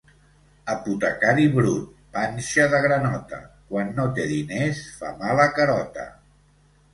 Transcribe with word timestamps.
Apotecari 0.75 1.43
brut, 1.57 1.91
panxa 2.15 2.65
de 2.71 2.79
granota; 2.85 3.39
quan 3.75 3.93
no 4.01 4.07
té 4.17 4.27
diners, 4.33 4.81
fa 5.03 5.13
mala 5.21 5.47
carota. 5.61 6.09